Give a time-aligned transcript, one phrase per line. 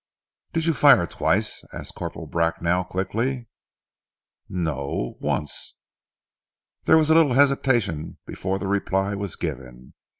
[0.53, 3.27] "Did you fire twice?" asked Corporal Bracknell quickly.
[3.35, 3.45] "N
[4.63, 5.15] no!
[5.19, 5.75] Once!"
[6.85, 9.93] There was a little hesitation before the reply was given.